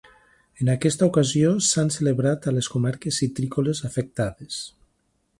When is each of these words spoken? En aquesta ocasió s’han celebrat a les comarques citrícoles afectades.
En 0.63 0.69
aquesta 0.73 1.07
ocasió 1.09 1.51
s’han 1.65 1.91
celebrat 1.95 2.47
a 2.47 2.53
les 2.55 2.69
comarques 2.77 3.19
citrícoles 3.23 3.83
afectades. 3.91 4.57